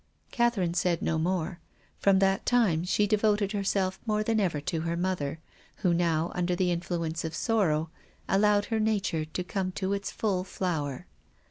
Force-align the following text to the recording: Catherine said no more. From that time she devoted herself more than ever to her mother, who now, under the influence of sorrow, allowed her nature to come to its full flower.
Catherine 0.31 0.73
said 0.73 1.03
no 1.03 1.19
more. 1.19 1.59
From 1.99 2.17
that 2.17 2.43
time 2.43 2.83
she 2.85 3.05
devoted 3.05 3.51
herself 3.51 3.99
more 4.07 4.23
than 4.23 4.39
ever 4.39 4.59
to 4.59 4.81
her 4.81 4.97
mother, 4.97 5.37
who 5.85 5.93
now, 5.93 6.31
under 6.33 6.55
the 6.55 6.71
influence 6.71 7.23
of 7.23 7.35
sorrow, 7.35 7.91
allowed 8.27 8.65
her 8.73 8.79
nature 8.79 9.25
to 9.25 9.43
come 9.43 9.71
to 9.73 9.93
its 9.93 10.09
full 10.09 10.43
flower. 10.43 11.05